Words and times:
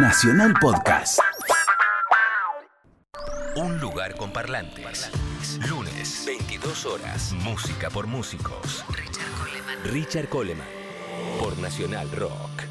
Nacional 0.00 0.54
Podcast. 0.60 1.18
Un 3.56 3.80
lugar 3.80 4.14
con 4.14 4.32
parlantes. 4.32 5.10
Lunes, 5.68 6.22
22 6.24 6.86
horas. 6.86 7.32
Música 7.32 7.90
por 7.90 8.06
músicos. 8.06 8.84
Richard 8.90 9.32
Coleman. 9.40 9.84
Richard 9.92 10.28
Coleman. 10.28 10.68
Por 11.40 11.58
Nacional 11.58 12.08
Rock. 12.12 12.67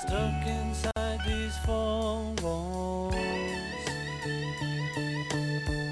Stuck 0.00 0.46
inside 0.46 1.20
these 1.26 1.56
four 1.58 2.32
walls, 2.42 3.14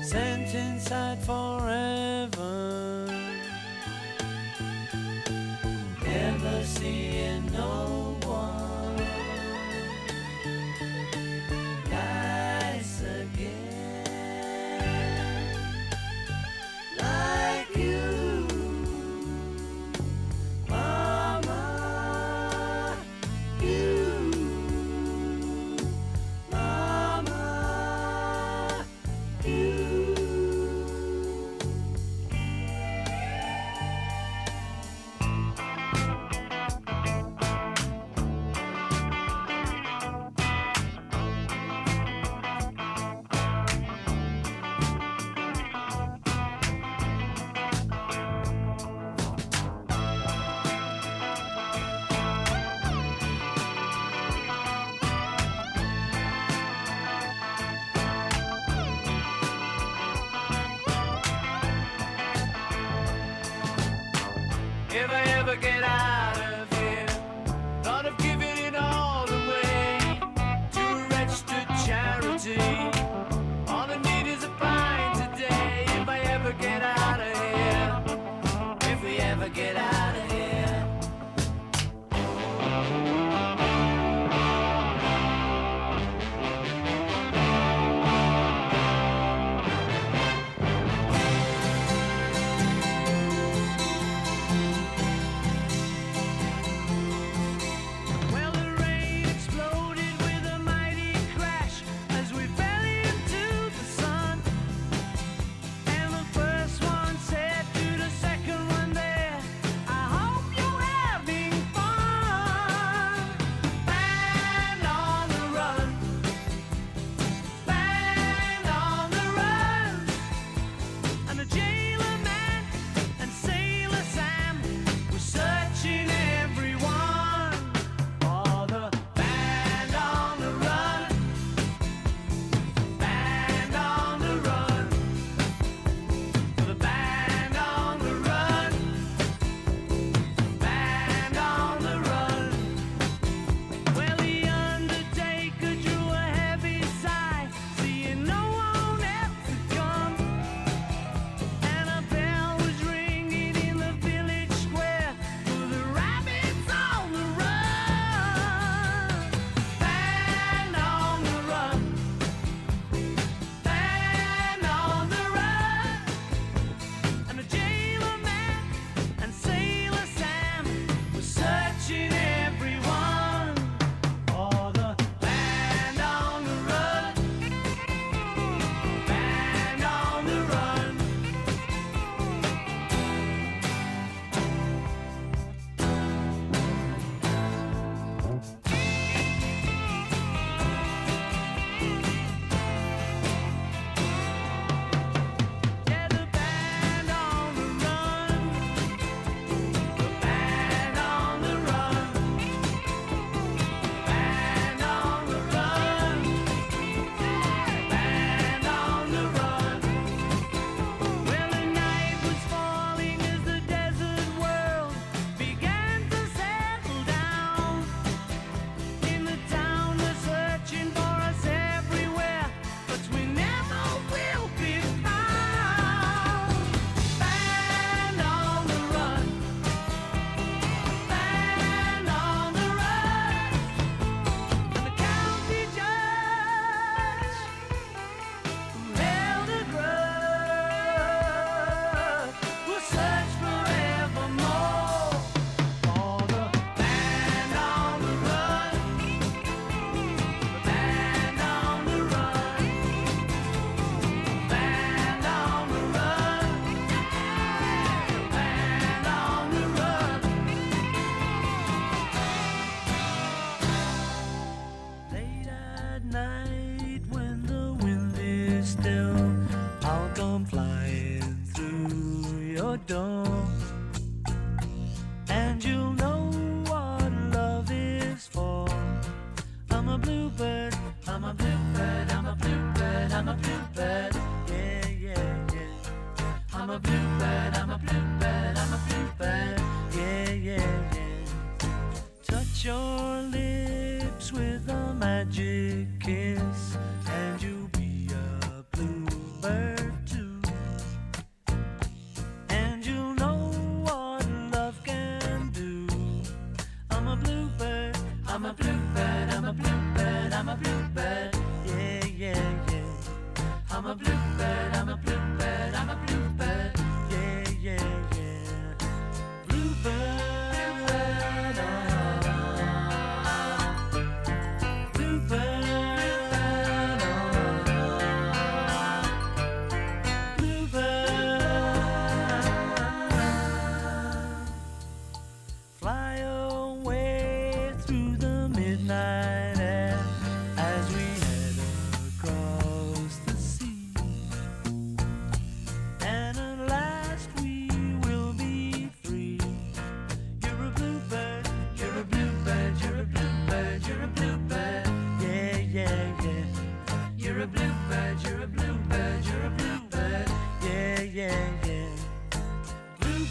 sent 0.02 0.54
inside 0.54 1.18
forever. 1.18 3.06
Never 6.02 6.64
seeing 6.64 7.37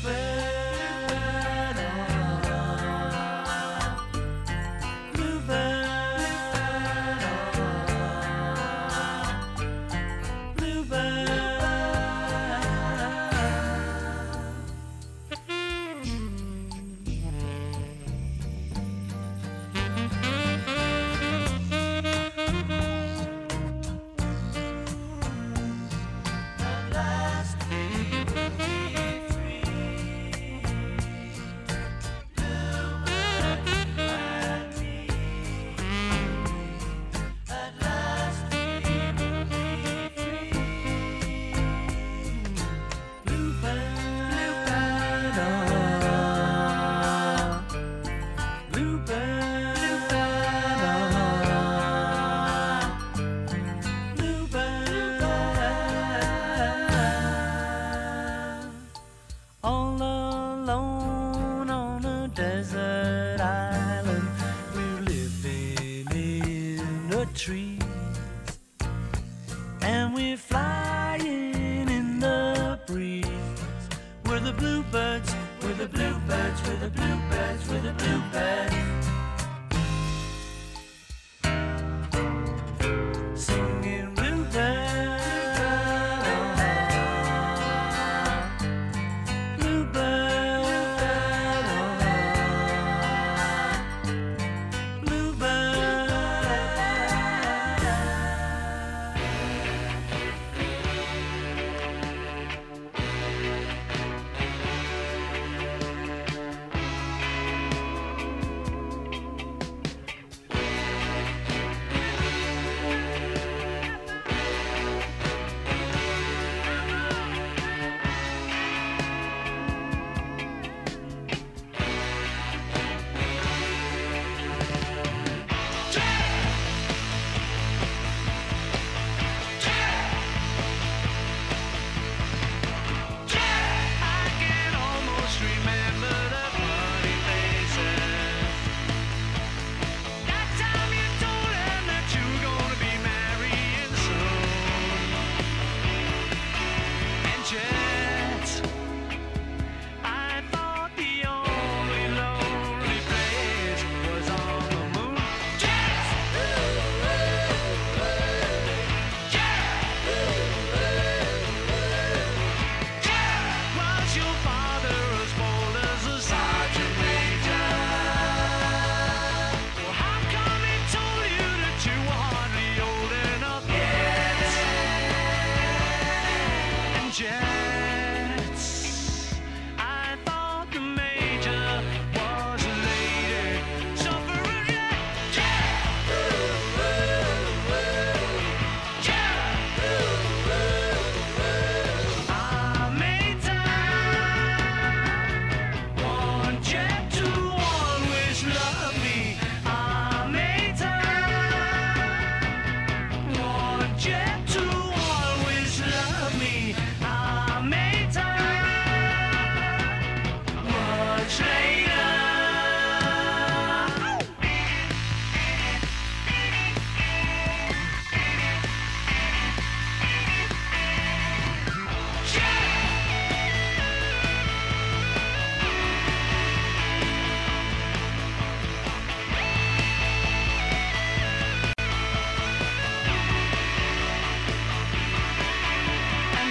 Bluebird, 0.04 0.37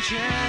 change. 0.07 0.46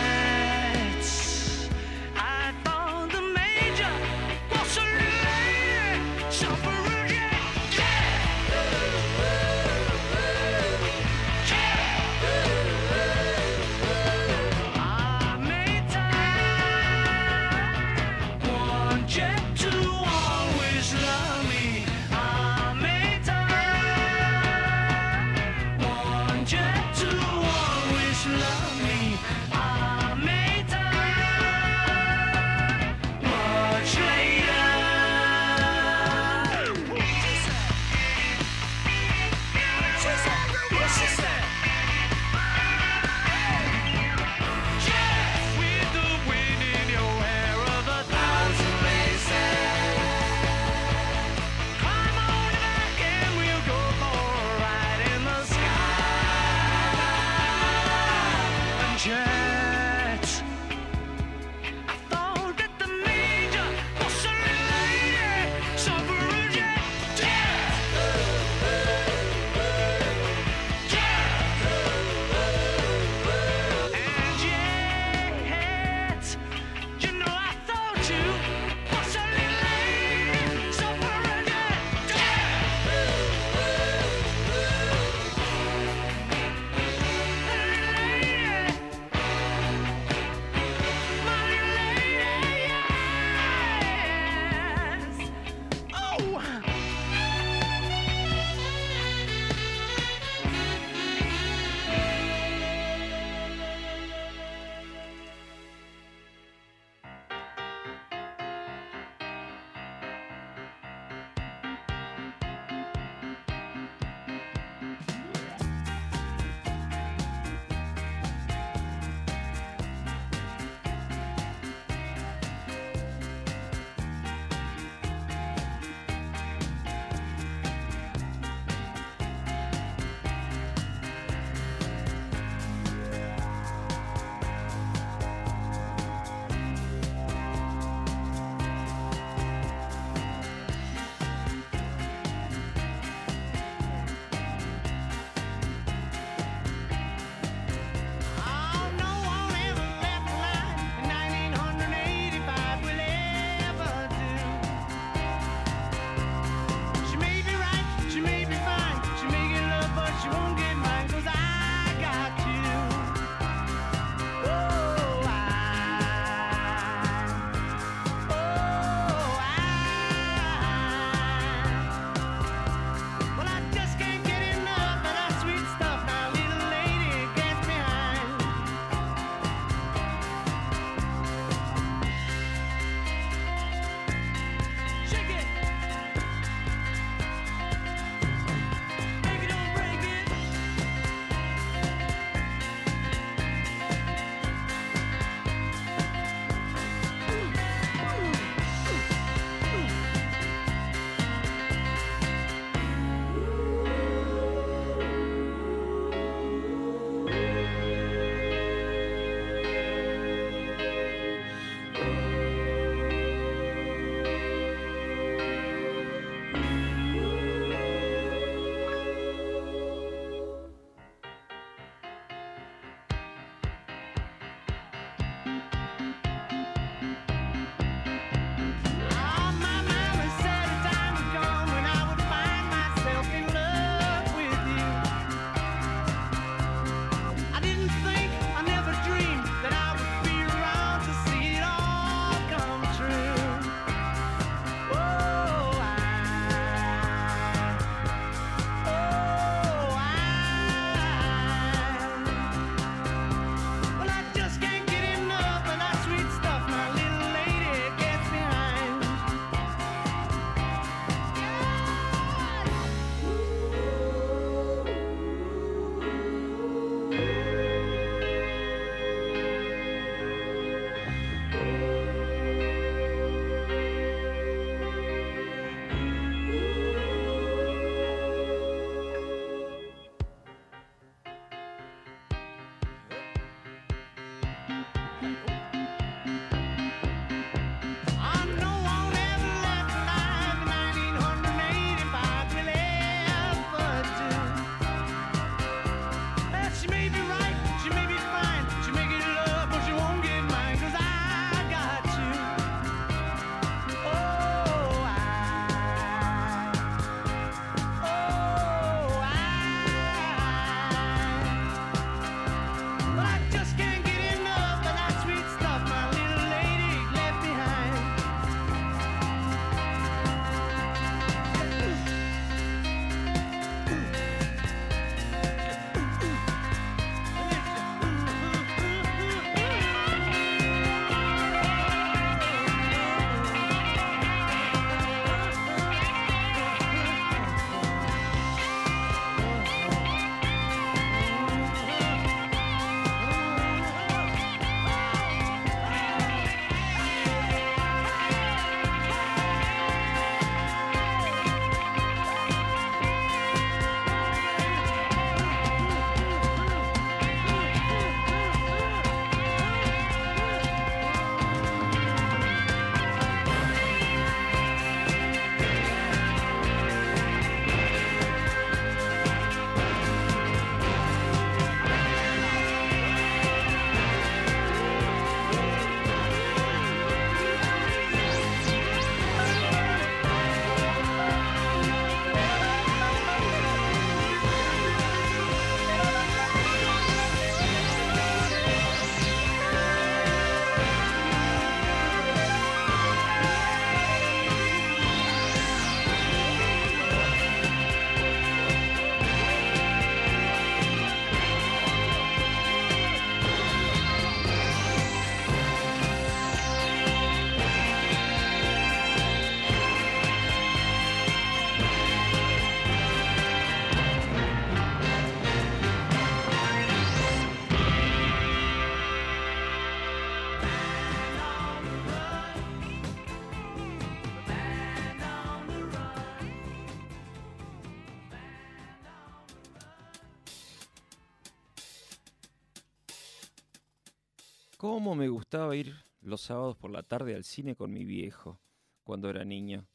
¿Cómo 434.78 435.16
me 435.16 435.28
gustaba 435.28 435.76
ir 435.76 435.96
los 436.22 436.42
sábados 436.42 436.78
por 436.78 436.92
la 436.92 437.02
tarde 437.02 437.34
al 437.34 437.44
cine 437.44 437.76
con 437.76 437.92
mi 437.92 438.06
viejo 438.06 438.60
cuando 439.04 439.28
era 439.28 439.44
niño? 439.44 439.88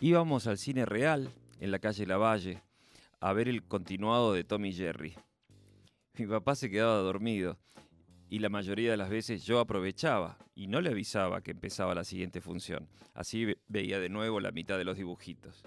Íbamos 0.00 0.48
al 0.48 0.58
cine 0.58 0.84
real 0.84 1.30
en 1.60 1.70
la 1.70 1.78
calle 1.78 2.06
Lavalle 2.06 2.60
a 3.20 3.32
ver 3.32 3.46
el 3.46 3.62
continuado 3.62 4.32
de 4.32 4.42
Tommy 4.42 4.72
Jerry. 4.72 5.14
Mi 6.18 6.26
papá 6.26 6.56
se 6.56 6.68
quedaba 6.68 6.96
dormido 6.96 7.56
y 8.28 8.40
la 8.40 8.48
mayoría 8.48 8.90
de 8.90 8.96
las 8.96 9.10
veces 9.10 9.44
yo 9.44 9.60
aprovechaba 9.60 10.38
y 10.56 10.66
no 10.66 10.80
le 10.80 10.90
avisaba 10.90 11.40
que 11.40 11.52
empezaba 11.52 11.94
la 11.94 12.02
siguiente 12.02 12.40
función. 12.40 12.88
Así 13.14 13.54
veía 13.68 14.00
de 14.00 14.08
nuevo 14.08 14.40
la 14.40 14.50
mitad 14.50 14.76
de 14.76 14.84
los 14.84 14.96
dibujitos. 14.96 15.62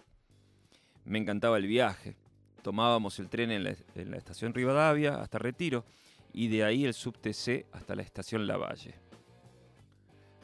Me 1.05 1.17
encantaba 1.17 1.57
el 1.57 1.67
viaje. 1.67 2.17
Tomábamos 2.61 3.19
el 3.19 3.29
tren 3.29 3.51
en 3.51 3.63
la, 3.63 3.75
en 3.95 4.11
la 4.11 4.17
estación 4.17 4.53
Rivadavia 4.53 5.21
hasta 5.21 5.39
Retiro 5.39 5.85
y 6.33 6.47
de 6.47 6.63
ahí 6.63 6.85
el 6.85 6.93
subte 6.93 7.33
C 7.33 7.67
hasta 7.71 7.95
la 7.95 8.01
estación 8.01 8.47
Lavalle. 8.47 8.95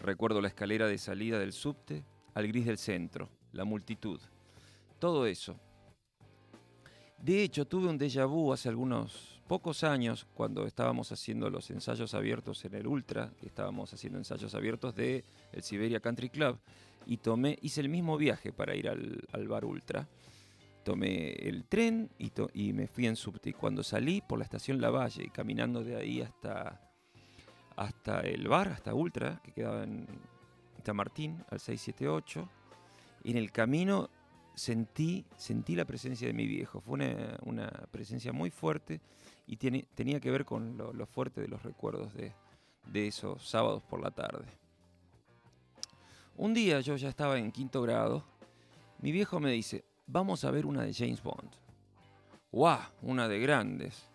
Recuerdo 0.01 0.39
la 0.39 0.47
escalera 0.47 0.87
de 0.87 0.97
salida 0.97 1.39
del 1.39 1.51
subte 1.51 2.05
al 2.35 2.47
gris 2.47 2.65
del 2.65 2.77
centro, 2.77 3.29
la 3.51 3.65
multitud, 3.65 4.21
todo 4.99 5.25
eso. 5.25 5.59
De 7.17 7.43
hecho, 7.43 7.65
tuve 7.65 7.89
un 7.89 7.99
déjà 7.99 8.25
vu 8.25 8.53
hace 8.53 8.69
algunos 8.69 9.41
pocos 9.45 9.83
años 9.83 10.25
cuando 10.35 10.65
estábamos 10.65 11.11
haciendo 11.11 11.49
los 11.49 11.69
ensayos 11.69 12.13
abiertos 12.13 12.63
en 12.63 12.75
el 12.75 12.87
Ultra, 12.87 13.33
estábamos 13.41 13.91
haciendo 13.93 14.19
ensayos 14.19 14.55
abiertos 14.55 14.95
de 14.95 15.25
el 15.51 15.63
Siberia 15.63 15.99
Country 15.99 16.29
Club 16.29 16.59
y 17.05 17.17
tomé, 17.17 17.57
hice 17.61 17.81
el 17.81 17.89
mismo 17.89 18.15
viaje 18.15 18.53
para 18.53 18.75
ir 18.75 18.87
al, 18.87 19.27
al 19.33 19.47
bar 19.47 19.65
Ultra 19.65 20.07
tomé 20.83 21.31
el 21.33 21.65
tren 21.65 22.09
y, 22.17 22.73
me 22.73 22.87
fui 22.87 23.07
en 23.07 23.15
subte. 23.15 23.49
Y 23.49 23.53
cuando 23.53 23.83
salí 23.83 24.21
por 24.21 24.39
la 24.39 24.45
estación 24.45 24.81
Lavalle 24.81 25.23
y 25.23 25.29
caminando 25.29 25.83
de 25.83 25.95
ahí 25.95 26.21
hasta, 26.21 26.81
hasta 27.75 28.21
el 28.21 28.47
bar, 28.47 28.69
hasta 28.69 28.93
Ultra, 28.93 29.41
que 29.43 29.51
quedaba 29.51 29.83
en 29.83 30.07
Martín, 30.93 31.43
al 31.49 31.59
678, 31.59 32.49
y 33.23 33.31
en 33.31 33.37
el 33.37 33.51
camino 33.51 34.09
sentí, 34.55 35.25
sentí 35.37 35.75
la 35.75 35.85
presencia 35.85 36.27
de 36.27 36.33
mi 36.33 36.47
viejo. 36.47 36.81
Fue 36.81 36.93
una, 37.43 37.69
presencia 37.91 38.33
muy 38.33 38.49
fuerte 38.49 39.01
y 39.45 39.57
tenía 39.57 40.19
que 40.19 40.31
ver 40.31 40.45
con 40.45 40.77
lo, 40.77 41.05
fuerte 41.05 41.41
de 41.41 41.47
los 41.47 41.61
recuerdos 41.63 42.13
de 42.13 43.07
esos 43.07 43.47
sábados 43.47 43.83
por 43.83 44.01
la 44.01 44.11
tarde. 44.11 44.47
Un 46.35 46.53
día 46.53 46.79
yo 46.79 46.95
ya 46.95 47.09
estaba 47.09 47.37
en 47.37 47.51
quinto 47.51 47.81
grado, 47.81 48.23
mi 48.99 49.11
viejo 49.11 49.39
me 49.39 49.51
dice, 49.51 49.83
vamos 50.11 50.43
a 50.43 50.51
ver 50.51 50.65
una 50.65 50.83
de 50.83 50.93
James 50.93 51.21
Bond. 51.21 51.51
¡Guau! 52.51 52.79
Una 53.03 53.27
de 53.27 53.39
grandes. 53.39 54.09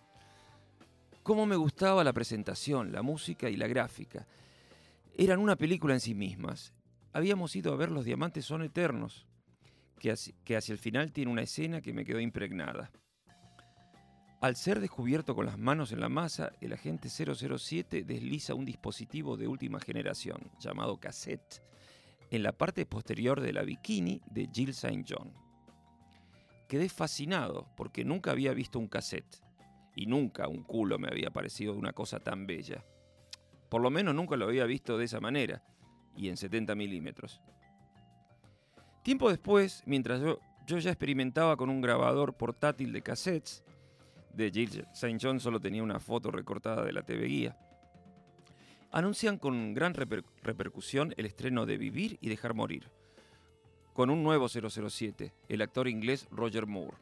Cómo 1.22 1.46
me 1.46 1.57
gustaba 1.57 2.04
la 2.04 2.12
presentación, 2.12 2.92
la 2.92 3.02
música 3.02 3.48
y 3.48 3.57
la 3.57 3.68
gráfica. 3.68 4.26
Eran 5.16 5.38
una 5.38 5.57
película 5.57 5.94
en 5.94 6.00
sí 6.00 6.14
mismas. 6.14 6.74
Habíamos 7.12 7.54
ido 7.54 7.72
a 7.72 7.76
ver 7.76 7.90
Los 7.90 8.04
Diamantes 8.04 8.44
son 8.44 8.62
Eternos, 8.62 9.26
que 9.98 10.11
hacia, 10.11 10.72
el 10.72 10.78
final 10.78 11.12
tiene 11.12 11.30
una 11.30 11.42
escena 11.42 11.80
que 11.80 11.92
me 11.92 12.04
quedó 12.04 12.18
impregnada. 12.18 12.90
Al 14.40 14.57
ser 14.57 14.80
descubierto 14.80 15.35
con 15.35 15.46
las 15.46 15.59
manos 15.59 15.92
en 15.92 16.00
la 16.00 16.09
masa, 16.09 16.52
el 16.61 16.72
agente 16.72 17.09
007 17.09 18.02
desliza 18.02 18.54
un 18.54 18.66
dispositivo 18.66 19.37
de 19.37 19.46
última 19.46 19.80
generación, 19.80 20.50
llamado 20.59 20.98
cassette, 20.98 21.62
en 22.30 22.42
la 22.42 22.52
parte 22.52 22.85
posterior 22.85 23.40
de 23.40 23.52
la 23.52 23.62
bikini 23.62 24.20
de 24.26 24.50
Jill 24.52 24.70
St. 24.70 25.04
John 25.09 25.43
quedé 26.68 26.88
fascinado 26.88 27.68
porque 27.77 28.05
nunca 28.05 28.31
había 28.31 28.53
visto 28.53 28.79
un 28.79 28.88
cassette 28.88 29.42
y 29.94 30.07
nunca 30.07 30.48
un 30.48 30.62
culo 30.62 30.98
me 30.98 31.09
había 31.09 31.31
parecido 31.31 31.74
una 31.74 31.92
cosa 31.92 32.20
tan 32.20 32.46
bella. 32.46 32.85
Por 33.68 33.81
lo 33.81 33.90
menos 33.90 34.14
nunca 34.14 34.37
lo 34.37 34.46
había 34.46 34.64
visto 34.64 34.98
de 34.98 35.05
esa 35.05 35.20
manera 35.20 35.62
y 36.16 36.29
en 36.29 36.37
70 36.37 36.74
milímetros. 36.74 37.40
Tiempo 39.03 39.29
después, 39.29 39.83
mientras 39.87 40.20
yo, 40.20 40.38
ya 40.79 40.90
experimentaba 40.90 41.57
con 41.57 41.68
un 41.68 41.81
grabador 41.81 42.35
portátil 42.35 42.92
de 42.92 43.03
cassettes, 43.03 43.62
de 44.33 44.50
Jill 44.50 44.87
St. 44.92 45.18
John 45.20 45.38
solo 45.38 45.61
tenía 45.61 45.83
una 45.83 46.00
foto 46.00 46.31
recortada 46.31 46.85
de 46.85 46.92
la 46.92 47.03
TV 47.03 47.27
Guía, 47.27 47.57
anuncian 48.90 49.38
con 49.38 49.74
gran 49.74 49.94
repercusión 49.94 51.14
el 51.16 51.27
estreno 51.27 51.66
de 51.66 51.77
Vivir 51.77 52.16
y 52.20 52.29
Dejar 52.29 52.55
Morir, 52.55 52.90
con 53.94 54.11
un 54.11 54.22
nuevo 54.22 54.48
007, 54.48 55.33
el 55.48 55.62
actor 55.62 55.88
inglés 55.88 56.26
Roger 56.30 56.66
Moore, 56.66 56.96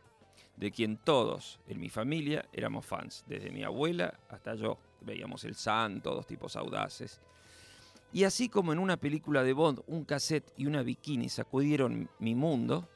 de 0.57 0.71
quien 0.71 0.99
todos 0.99 1.59
en 1.67 1.81
mi 1.81 1.89
familia 1.89 2.47
éramos 2.53 2.87
fans, 2.87 3.25
desde 3.27 3.51
mi 3.51 3.65
abuela 3.65 4.15
hasta 4.29 4.55
yo. 4.55 4.79
Veíamos 5.01 5.43
El 5.45 5.57
Santo, 5.57 6.15
dos 6.15 6.27
tipos 6.27 6.55
audaces. 6.55 7.21
Y 8.13 8.25
así 8.25 8.51
como 8.51 8.73
en 8.73 8.79
una 8.79 8.99
película 8.99 9.43
de 9.43 9.55
Bond, 9.55 9.83
un 9.87 10.05
cassette 10.05 10.53
y 10.59 10.67
una 10.67 10.83
bikini 10.83 11.31
sacudieron 11.31 12.09
mi 12.19 12.35
mundo, 12.35 12.87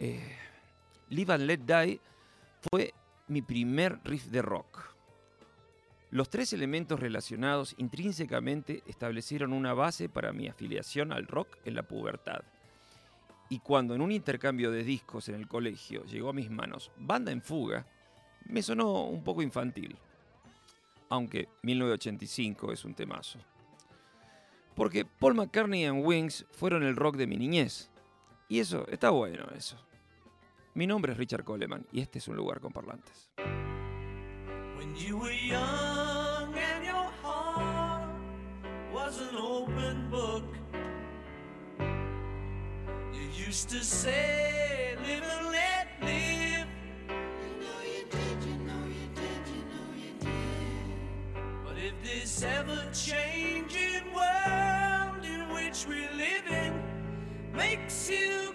eh, 0.00 0.36
Live 1.10 1.32
and 1.32 1.44
Let 1.44 1.58
Die 1.58 2.00
fue 2.68 2.92
mi 3.28 3.40
primer 3.40 4.00
riff 4.04 4.26
de 4.26 4.42
rock. 4.42 4.97
Los 6.10 6.30
tres 6.30 6.54
elementos 6.54 6.98
relacionados 6.98 7.74
intrínsecamente 7.76 8.82
establecieron 8.86 9.52
una 9.52 9.74
base 9.74 10.08
para 10.08 10.32
mi 10.32 10.48
afiliación 10.48 11.12
al 11.12 11.26
rock 11.26 11.58
en 11.66 11.74
la 11.74 11.82
pubertad. 11.82 12.40
Y 13.50 13.58
cuando 13.60 13.94
en 13.94 14.00
un 14.00 14.12
intercambio 14.12 14.70
de 14.70 14.84
discos 14.84 15.28
en 15.28 15.34
el 15.34 15.46
colegio 15.46 16.04
llegó 16.04 16.30
a 16.30 16.34
mis 16.34 16.50
manos 16.50 16.90
Banda 16.96 17.30
en 17.30 17.42
Fuga, 17.42 17.86
me 18.46 18.62
sonó 18.62 19.04
un 19.04 19.22
poco 19.22 19.42
infantil. 19.42 19.98
Aunque 21.10 21.48
1985 21.62 22.72
es 22.72 22.84
un 22.84 22.94
temazo. 22.94 23.38
Porque 24.74 25.04
Paul 25.04 25.34
McCartney 25.34 25.84
y 25.84 25.90
Wings 25.90 26.46
fueron 26.52 26.84
el 26.84 26.96
rock 26.96 27.16
de 27.16 27.26
mi 27.26 27.36
niñez. 27.36 27.90
Y 28.48 28.60
eso, 28.60 28.86
está 28.88 29.10
bueno 29.10 29.46
eso. 29.54 29.76
Mi 30.74 30.86
nombre 30.86 31.12
es 31.12 31.18
Richard 31.18 31.44
Coleman 31.44 31.86
y 31.92 32.00
este 32.00 32.18
es 32.18 32.28
un 32.28 32.36
lugar 32.36 32.60
con 32.60 32.72
parlantes. 32.72 33.30
When 34.78 34.94
you 34.94 35.18
were 35.18 35.32
young 35.32 36.54
and 36.54 36.84
your 36.84 37.10
heart 37.20 38.08
was 38.94 39.20
an 39.20 39.34
open 39.36 40.08
book, 40.08 40.44
you 43.12 43.44
used 43.46 43.68
to 43.70 43.82
say, 43.82 44.94
live 45.04 45.24
and 45.24 45.46
let 45.50 45.88
live. 46.00 46.68
You 47.08 47.50
know 47.58 47.80
you 47.92 48.04
did, 48.08 48.44
you 48.44 48.54
know 48.68 48.84
you 48.86 49.08
did, 49.16 49.42
you 49.56 49.62
know 49.72 49.88
you 49.96 50.12
did. 50.20 51.64
But 51.64 51.76
if 51.76 51.94
this 52.04 52.44
ever 52.44 52.80
changing 52.92 54.14
world 54.14 55.24
in 55.24 55.48
which 55.52 55.86
we 55.88 56.06
live 56.16 56.46
in 56.46 56.72
makes 57.52 58.08
you 58.08 58.54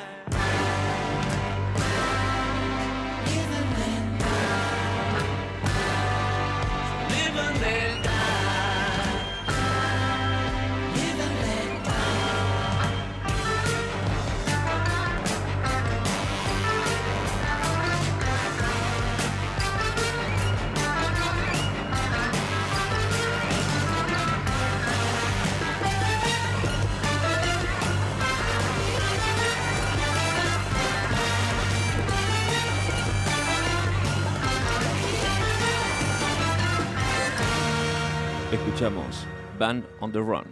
Escuchamos 38.81 39.27
Band 39.59 39.85
on 39.99 40.11
the 40.11 40.17
Run, 40.17 40.45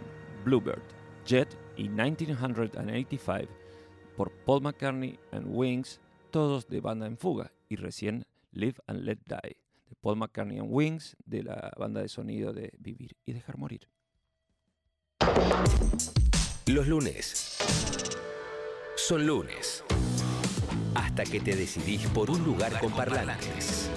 Bluebird, 0.44 0.82
Jet 1.26 1.48
y 1.76 1.88
1985 1.88 3.52
por 4.16 4.30
Paul 4.46 4.62
McCartney 4.62 5.18
and 5.32 5.46
Wings, 5.48 5.98
todos 6.30 6.68
de 6.68 6.80
banda 6.80 7.08
en 7.08 7.18
fuga, 7.18 7.50
y 7.68 7.74
recién 7.74 8.24
Live 8.52 8.76
and 8.86 9.00
Let 9.00 9.18
Die, 9.26 9.56
de 9.88 9.96
Paul 10.00 10.18
McCartney 10.18 10.60
and 10.60 10.68
Wings, 10.70 11.16
de 11.24 11.42
la 11.42 11.72
banda 11.76 12.02
de 12.02 12.08
sonido 12.08 12.52
de 12.52 12.72
Vivir 12.78 13.16
y 13.26 13.32
Dejar 13.32 13.58
Morir. 13.58 13.88
Los 16.66 16.86
lunes 16.86 17.58
son 18.94 19.26
lunes. 19.26 19.82
Hasta 20.94 21.24
que 21.24 21.40
te 21.40 21.56
decidís 21.56 22.06
por 22.10 22.30
un 22.30 22.44
lugar 22.44 22.78
con 22.78 22.92
parlantes. 22.92 23.90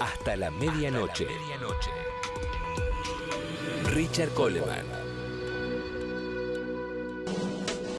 Hasta 0.00 0.34
la 0.36 0.50
medianoche. 0.50 1.26
Richard 3.94 4.34
Coleman. 4.34 4.99